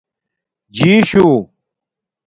[0.75, 1.27] جیشُو